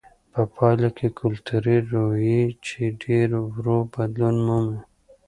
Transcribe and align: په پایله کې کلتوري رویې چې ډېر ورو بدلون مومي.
په 0.33 0.41
پایله 0.55 0.89
کې 0.97 1.07
کلتوري 1.19 1.77
رویې 1.91 2.43
چې 2.65 2.81
ډېر 3.03 3.29
ورو 3.45 3.77
بدلون 3.93 4.35
مومي. 4.45 4.79